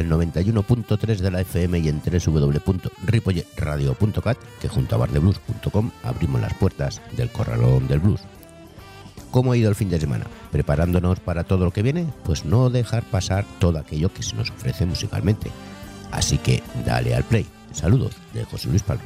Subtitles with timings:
[0.00, 7.02] el 91.3 de la FM y en www.ripolleradio.cat, que junto a bardeblues.com abrimos las puertas
[7.16, 8.22] del corralón del blues.
[9.30, 10.26] ¿Cómo ha ido el fin de semana?
[10.50, 12.06] ¿Preparándonos para todo lo que viene?
[12.24, 15.52] Pues no dejar pasar todo aquello que se nos ofrece musicalmente.
[16.10, 17.46] Así que dale al play.
[17.72, 19.04] Saludos de José Luis Palma.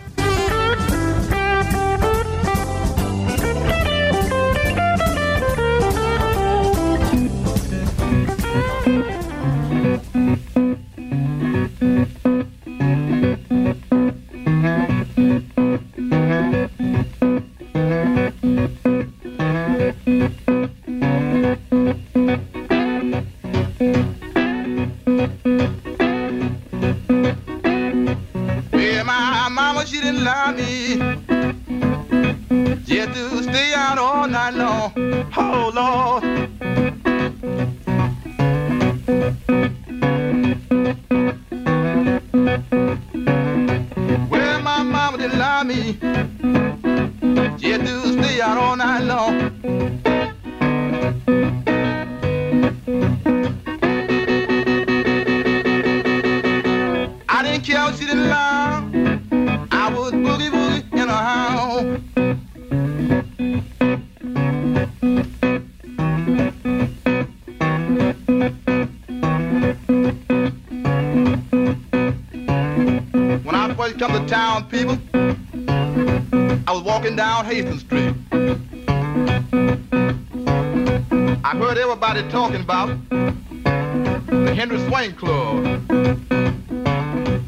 [82.17, 85.67] Everybody talking about the Henry Swain Club.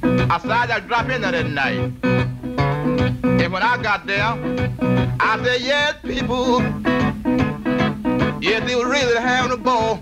[0.02, 1.92] I decided I'd drop in there that night.
[2.02, 4.22] And when I got there,
[5.20, 6.62] I said, yes, people,
[8.42, 10.00] yes, they were really having a ball.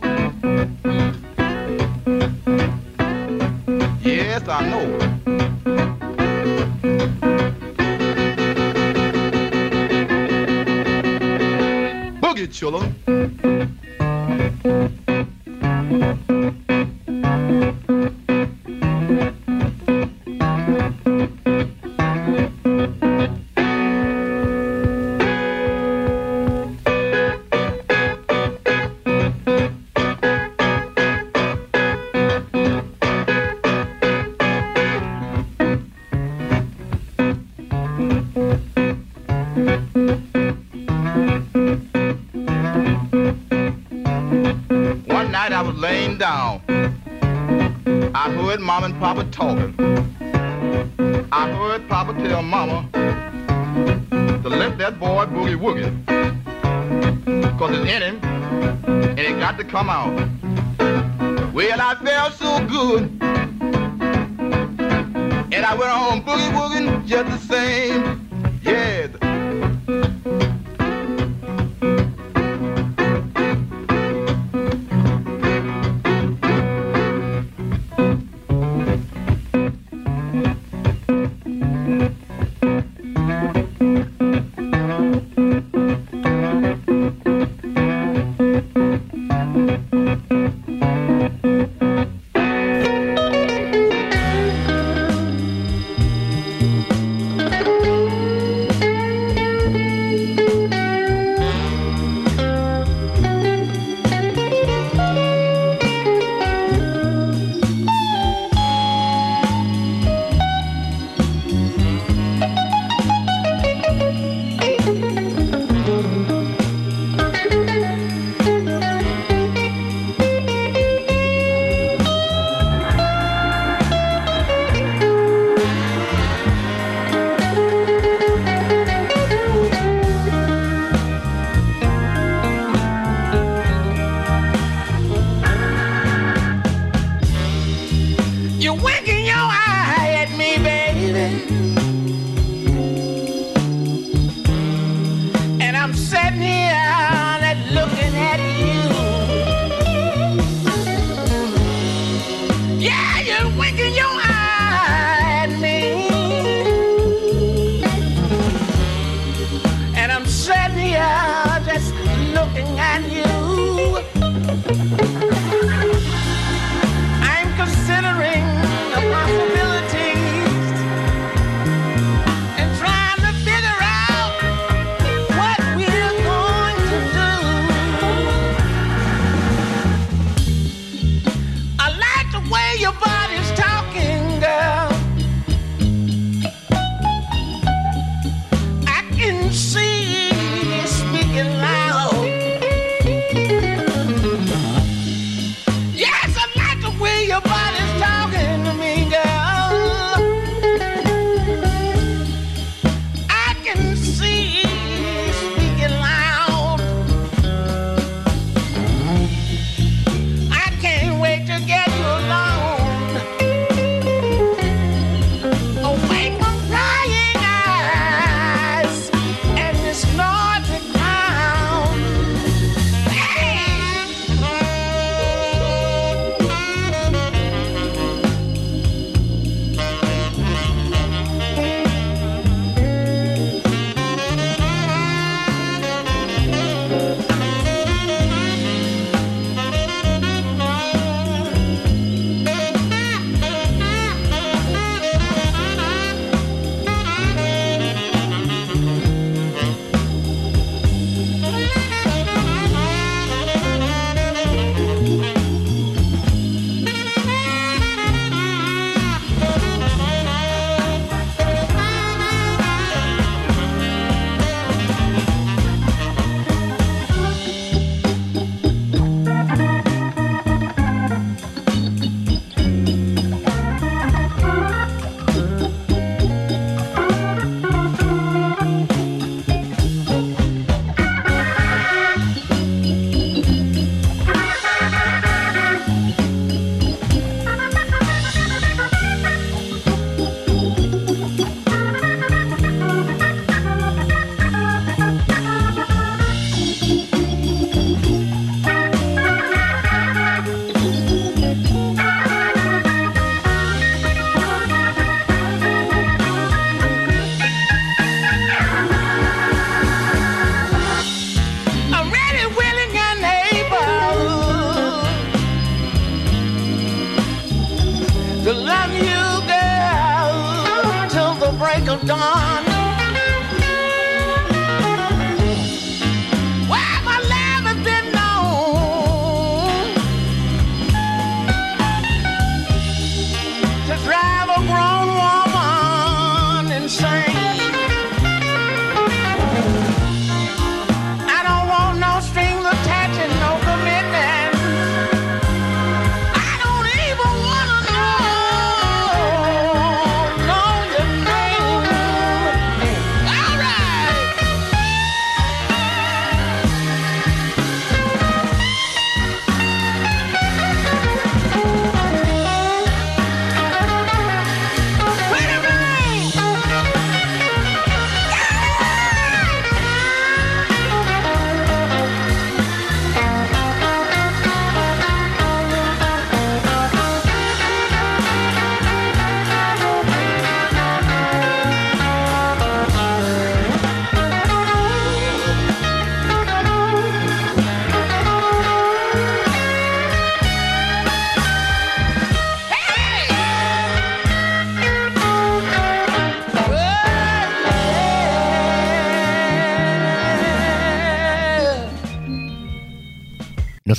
[66.53, 68.28] boogie, just the same.
[68.62, 69.23] Yeah.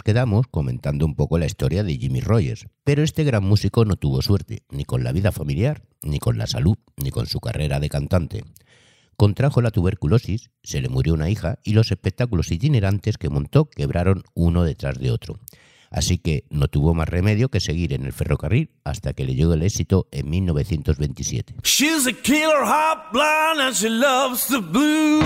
[0.06, 4.22] quedamos comentando un poco la historia de Jimmy Rogers, pero este gran músico no tuvo
[4.22, 7.90] suerte, ni con la vida familiar, ni con la salud, ni con su carrera de
[7.90, 8.44] cantante.
[9.18, 14.24] Contrajo la tuberculosis, se le murió una hija y los espectáculos itinerantes que montó quebraron
[14.36, 15.40] uno detrás de otro.
[15.90, 19.54] Así que no tuvo más remedio que seguir en el ferrocarril hasta que le llegó
[19.54, 21.56] el éxito en 1927.
[21.64, 25.26] She's a killer, hot blind and she loves the blues.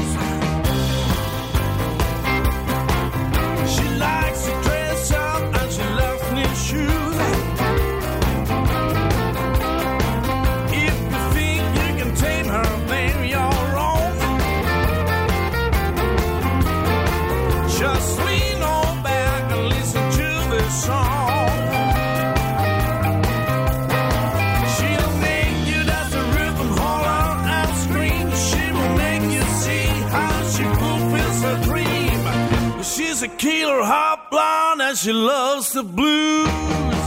[33.30, 36.99] tequila, hot blonde, and she loves the blues.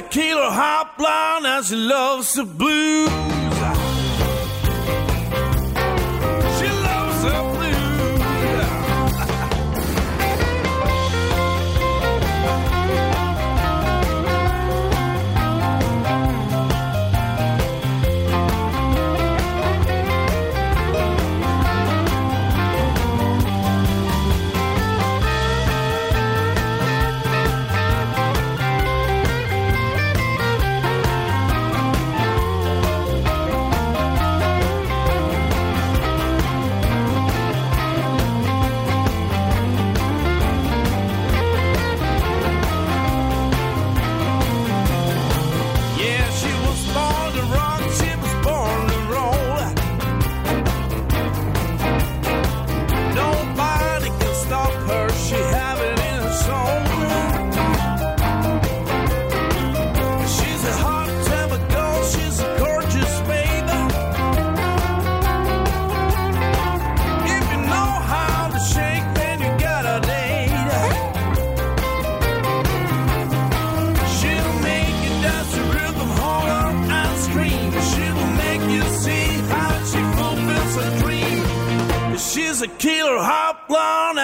[0.00, 3.29] tequila hot blonde now she loves the blues.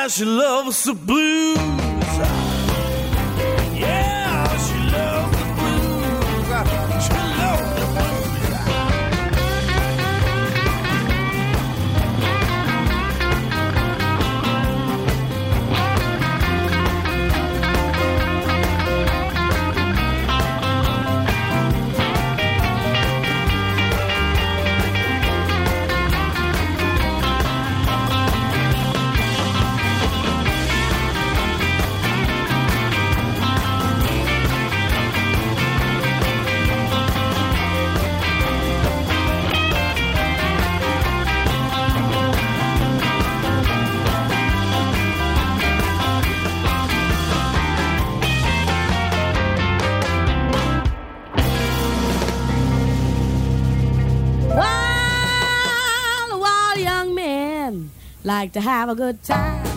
[0.09, 1.66] She love's the blue.
[58.41, 59.76] like to have a good time.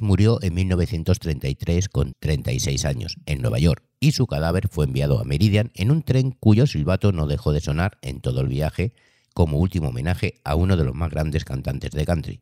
[0.00, 5.24] Murió en 1933 con 36 años en Nueva York y su cadáver fue enviado a
[5.24, 8.94] Meridian en un tren cuyo silbato no dejó de sonar en todo el viaje
[9.34, 12.40] como último homenaje a uno de los más grandes cantantes de country,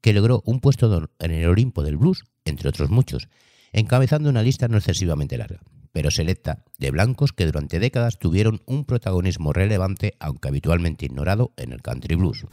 [0.00, 3.28] que logró un puesto en el Olimpo del blues, entre otros muchos,
[3.72, 5.60] encabezando una lista no excesivamente larga,
[5.92, 11.72] pero selecta, de blancos que durante décadas tuvieron un protagonismo relevante, aunque habitualmente ignorado, en
[11.72, 12.44] el country blues.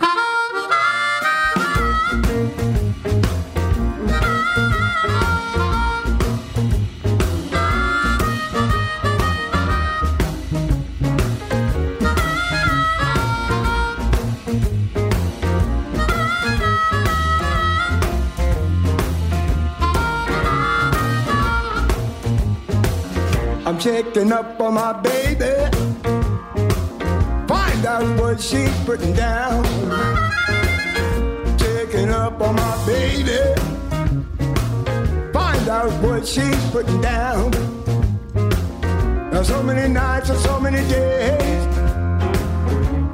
[23.79, 25.55] Checking up on my baby.
[27.47, 29.63] Find out what she's putting down.
[31.57, 33.39] Checking up on my baby.
[35.31, 37.51] Find out what she's putting down.
[39.31, 41.65] Now, so many nights and so many days.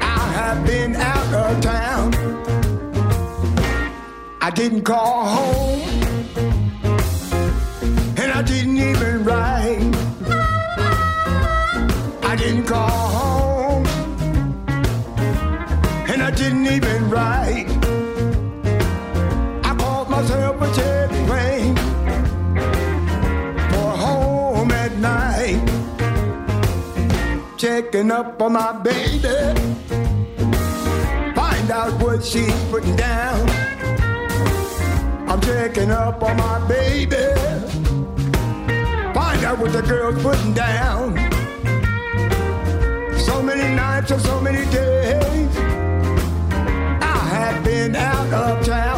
[0.01, 2.11] I have been out of town.
[4.41, 5.94] I didn't call home.
[27.95, 29.29] Checking up on my baby,
[31.33, 33.49] find out what she's putting down.
[35.29, 37.15] I'm checking up on my baby,
[39.13, 41.15] find out what the girl's putting down
[43.17, 45.57] so many nights and so many days
[47.01, 48.94] I have been out of town.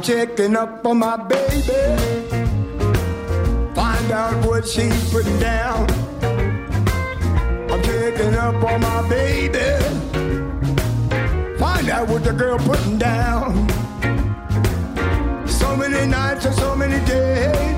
[0.00, 1.60] I'm checking up on my baby.
[3.74, 5.90] Find out what she's putting down.
[7.70, 9.58] I'm checking up on my baby.
[11.58, 13.68] Find out what the girl putting down.
[15.46, 17.76] So many nights and so many days.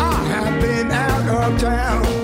[0.00, 2.23] I have been out of town.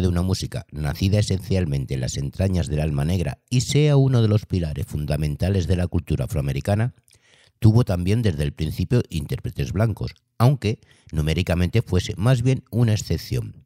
[0.00, 4.28] de una música nacida esencialmente en las entrañas del alma negra y sea uno de
[4.28, 6.94] los pilares fundamentales de la cultura afroamericana,
[7.58, 10.80] tuvo también desde el principio intérpretes blancos, aunque
[11.12, 13.64] numéricamente fuese más bien una excepción.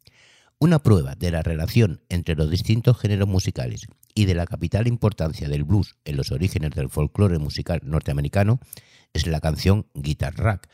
[0.59, 5.49] Una prueba de la relación entre los distintos géneros musicales y de la capital importancia
[5.49, 8.61] del blues en los orígenes del folclore musical norteamericano
[9.13, 10.69] es la canción Guitar Rack,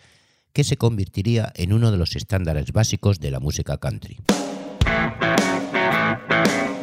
[0.53, 4.19] que se convertiría en uno de los estándares básicos de la música country.
[4.87, 6.76] Música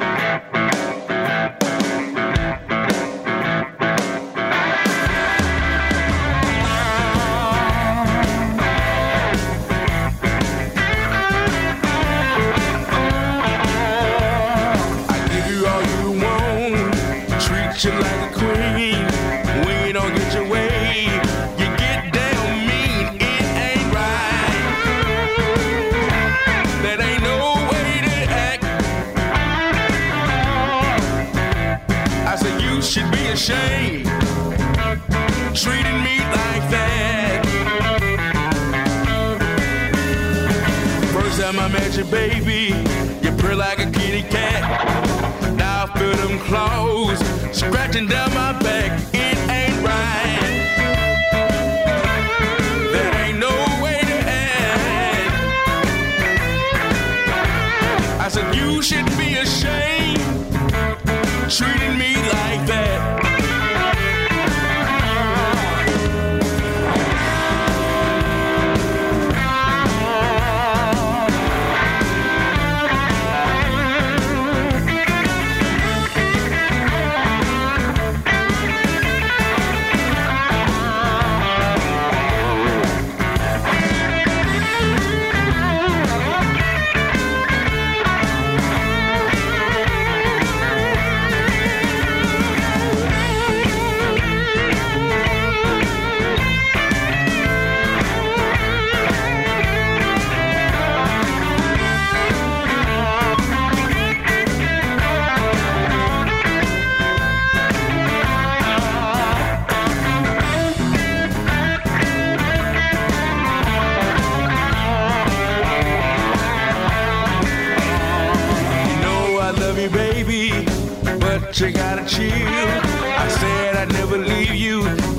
[46.53, 47.19] applause,
[47.51, 48.52] scratching down my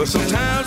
[0.05, 0.63] but sometimes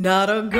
[0.00, 0.59] not a girl.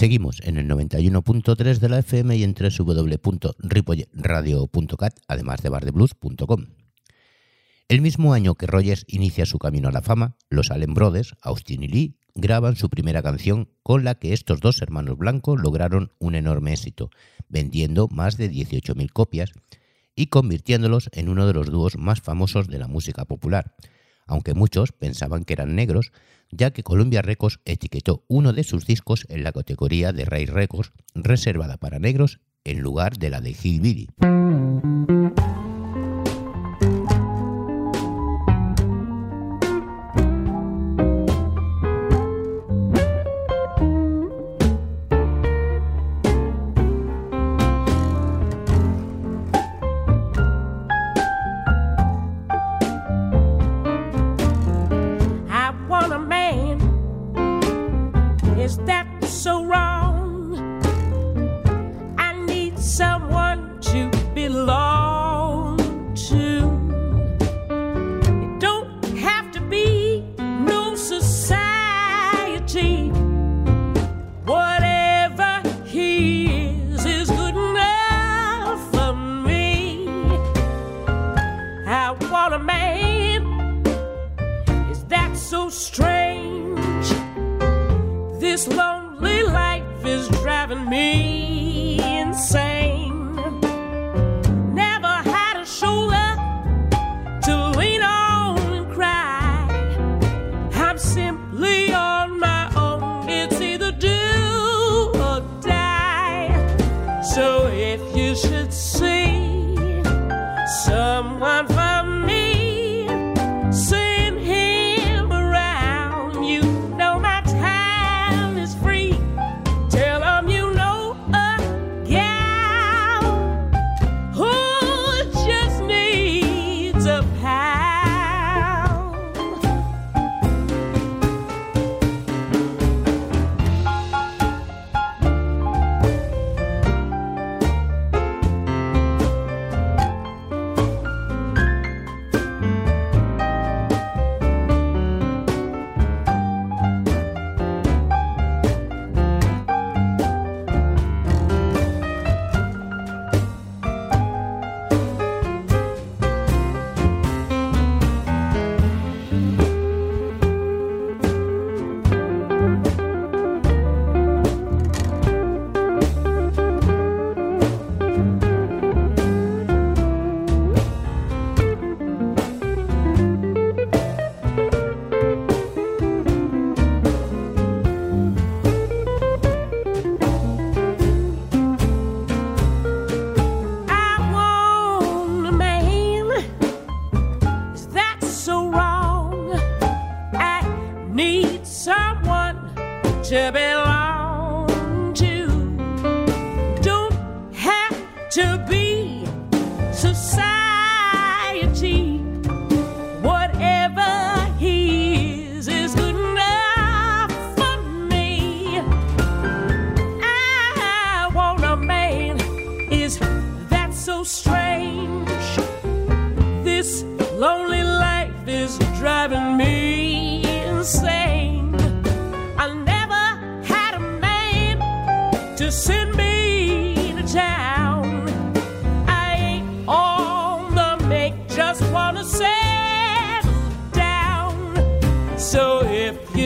[0.00, 6.64] Seguimos en el 91.3 de la FM y en www.ripoyradio.cat, además de bardeblues.com.
[7.86, 11.82] El mismo año que Rogers inicia su camino a la fama, los Allen Brothers, Austin
[11.82, 16.34] y Lee, graban su primera canción con la que estos dos hermanos blancos lograron un
[16.34, 17.10] enorme éxito,
[17.50, 19.52] vendiendo más de 18.000 copias
[20.16, 23.74] y convirtiéndolos en uno de los dúos más famosos de la música popular,
[24.26, 26.10] aunque muchos pensaban que eran negros,
[26.50, 30.92] ya que Columbia Records etiquetó uno de sus discos en la categoría de Ray Records,
[31.14, 34.08] reservada para negros, en lugar de la de Hillbilly.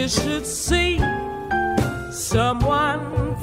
[0.04, 0.98] You should see
[2.12, 3.33] someone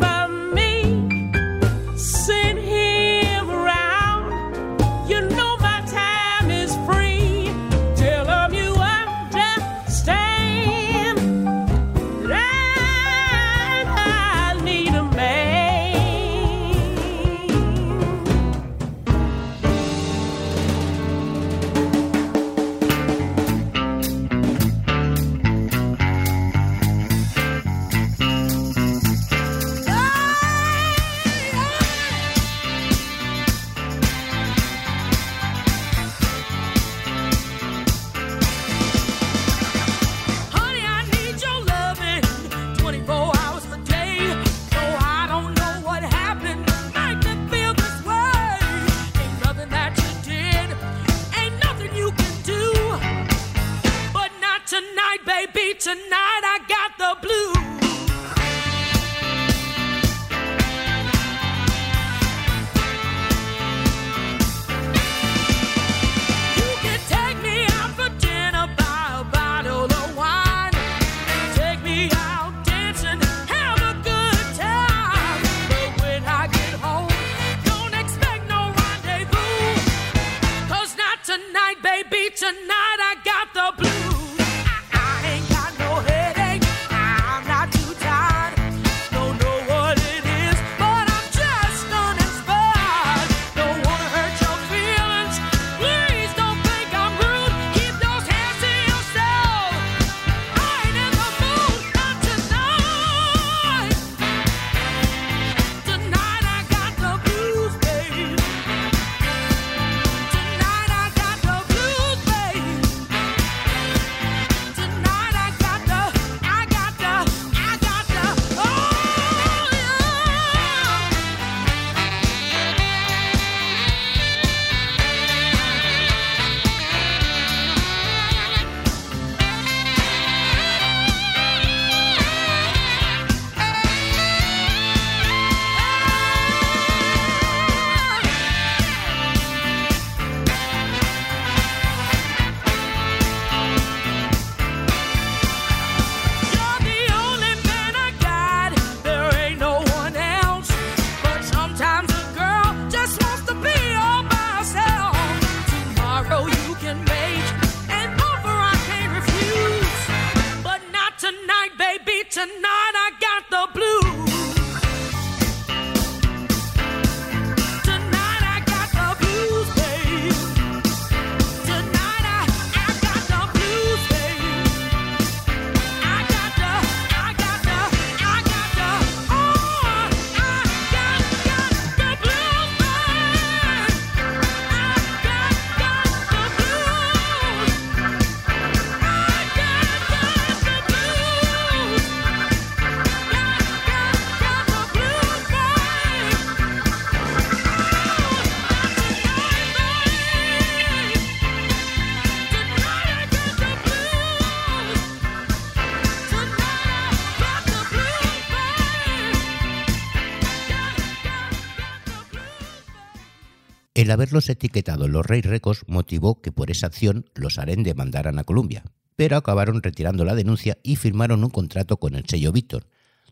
[214.02, 218.44] El haberlos etiquetado los Rey Recos motivó que por esa acción los Aren demandaran a
[218.44, 218.84] Colombia,
[219.16, 222.88] pero acabaron retirando la denuncia y firmaron un contrato con el sello Víctor,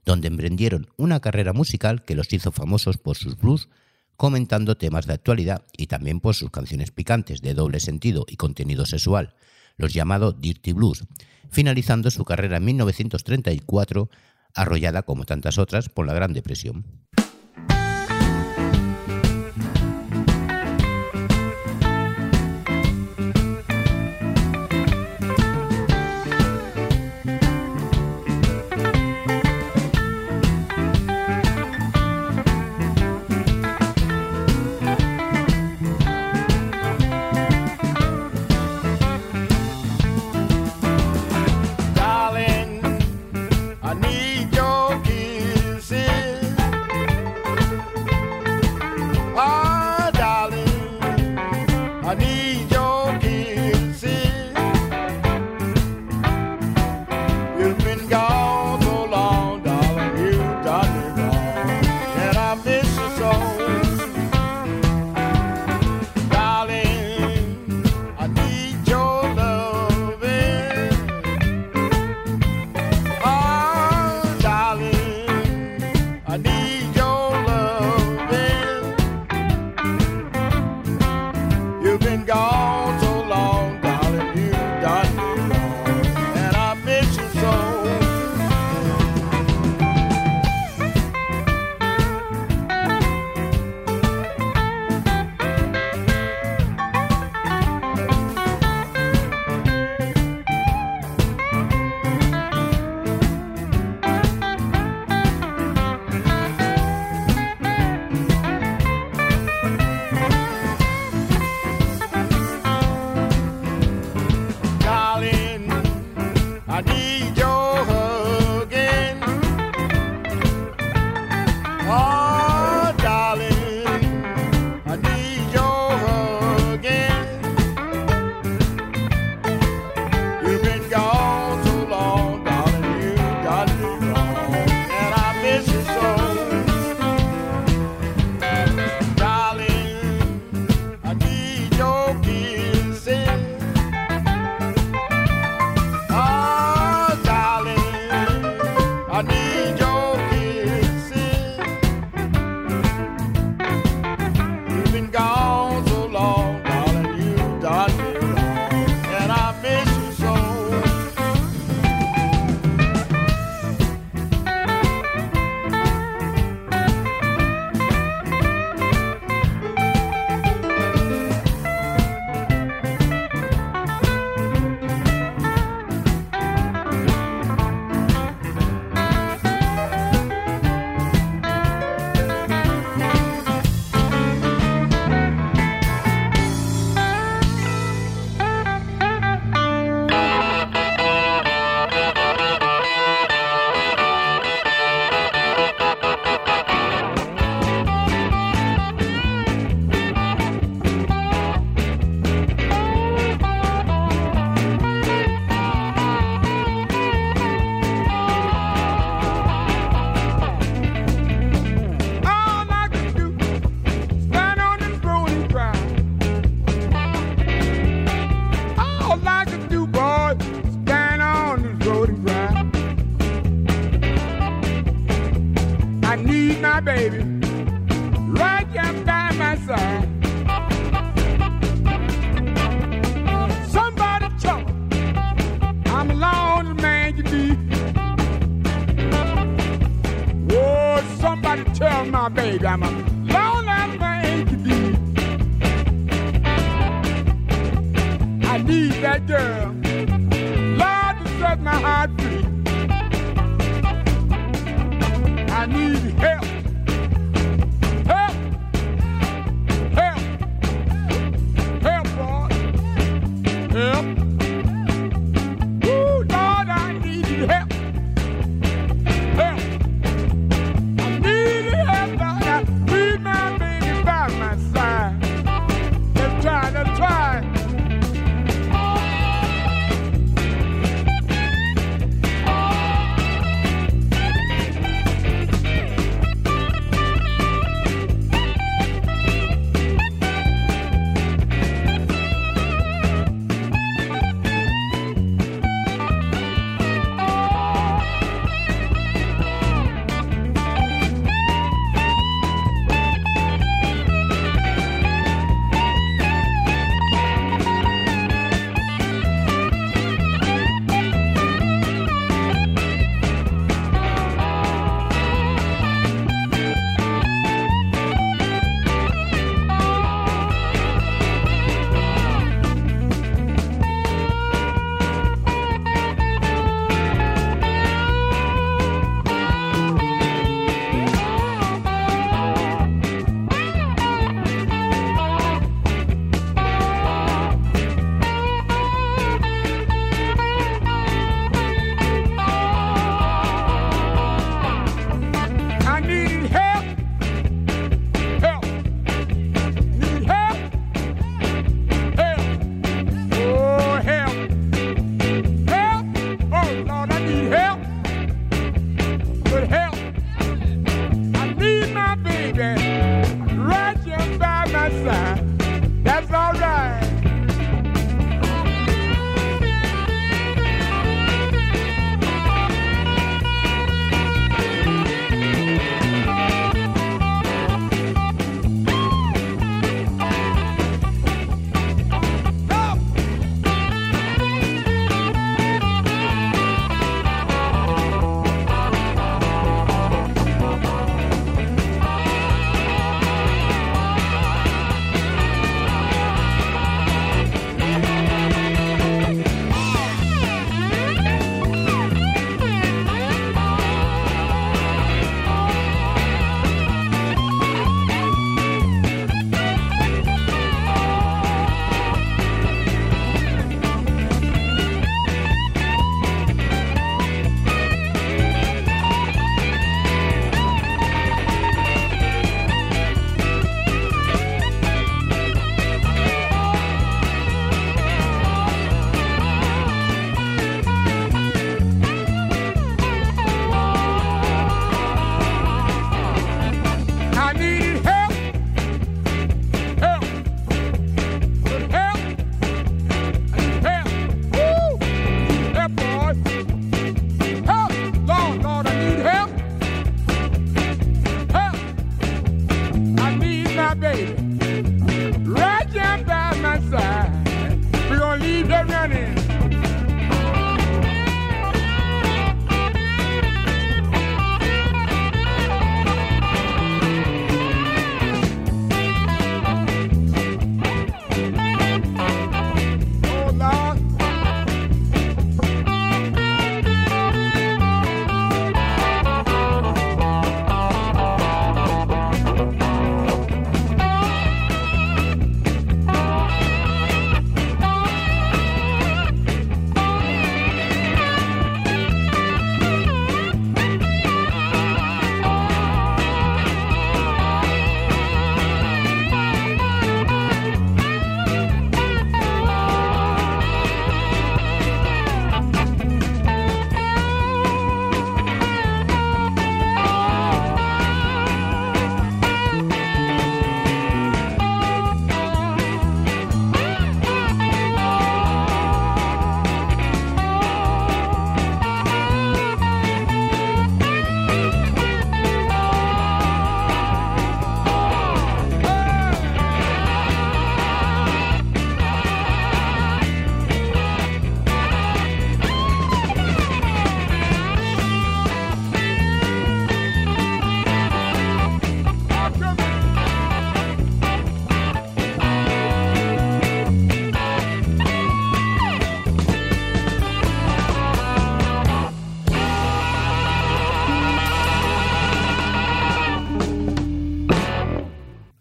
[0.05, 3.67] donde emprendieron una carrera musical que los hizo famosos por sus blues,
[4.15, 8.85] comentando temas de actualidad y también por sus canciones picantes de doble sentido y contenido
[8.85, 9.33] sexual,
[9.75, 11.03] los llamados Dirty Blues,
[11.49, 14.07] finalizando su carrera en 1934,
[14.53, 16.85] arrollada como tantas otras por la Gran Depresión.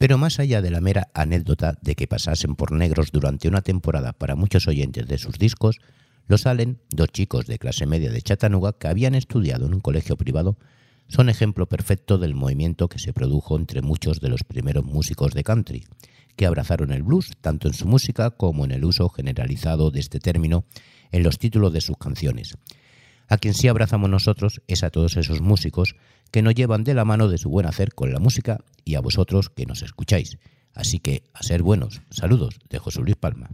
[0.09, 4.15] Pero más allá de la mera anécdota de que pasasen por negros durante una temporada
[4.15, 5.81] para muchos oyentes de sus discos,
[6.27, 10.17] los salen dos chicos de clase media de Chattanooga que habían estudiado en un colegio
[10.17, 10.57] privado
[11.09, 15.45] son ejemplo perfecto del movimiento que se produjo entre muchos de los primeros músicos de
[15.45, 15.85] country,
[16.37, 20.21] que abrazaron el blues tanto en su música como en el uso generalizado de este
[20.21, 20.65] término
[21.13, 22.57] en los títulos de sus canciones.
[23.29, 25.97] A quien sí abrazamos nosotros es a todos esos músicos
[26.31, 29.01] que nos llevan de la mano de su buen hacer con la música y a
[29.01, 30.39] vosotros que nos escucháis.
[30.75, 32.03] Así que a ser buenos.
[32.11, 33.51] Saludos de José Luis Palma.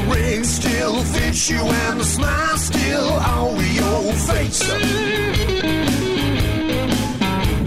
[0.00, 4.60] The ring still fits you and the smile still on your face.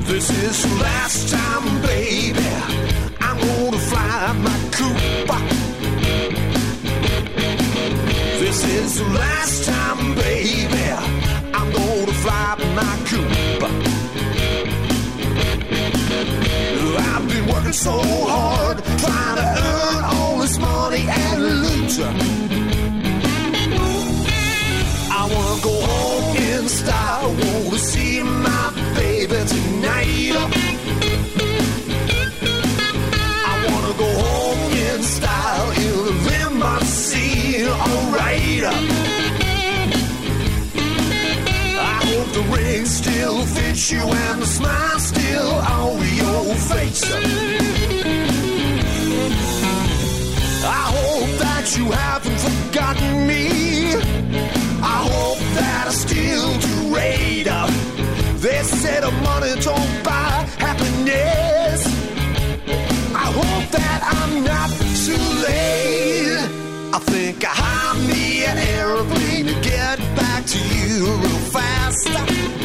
[0.07, 2.49] This is the last time, baby.
[3.19, 5.41] I'm gonna fly my Cooper.
[8.39, 10.91] This is the last time, baby.
[11.53, 13.73] I'm gonna fly my Cooper.
[16.95, 21.05] I've been working so hard trying to earn all this money
[21.99, 22.21] and.
[25.11, 27.29] I wanna go home in style.
[27.29, 30.33] Wanna see my baby tonight.
[33.45, 37.67] I wanna go home in style in a limousine.
[37.67, 38.63] Alright.
[41.79, 47.62] I hope the ring still fits you and the smile still on your face.
[51.77, 53.93] You haven't forgotten me.
[54.81, 57.67] I hope that I still do radar.
[58.37, 61.85] They said money don't buy happiness.
[63.15, 64.69] I hope that I'm not
[65.05, 66.37] too late.
[66.93, 72.62] I think I hire me an airplane to get back to you real fast.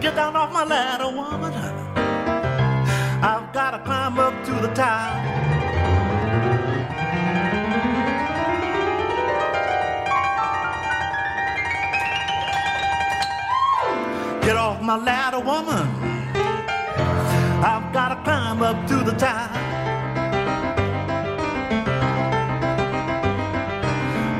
[0.00, 1.52] get down off my ladder, woman.
[3.22, 5.24] I've got to climb up to the top.
[14.42, 15.86] Get off my ladder, woman.
[17.62, 19.50] I've got to climb up to the top.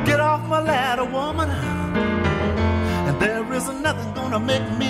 [0.06, 1.50] Get off my ladder, woman.
[1.50, 4.89] And there is nothing gonna make me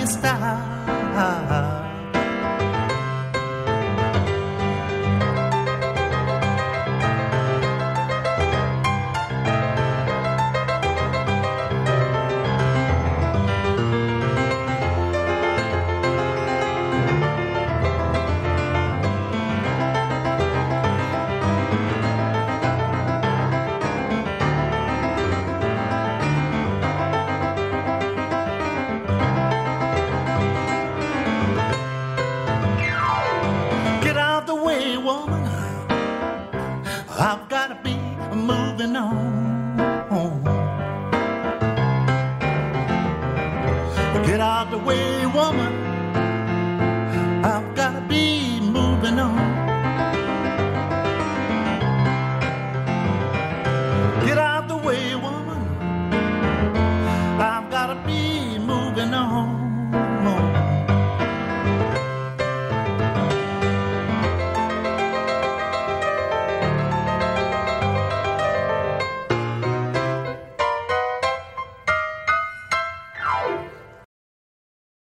[38.71, 39.30] moving on.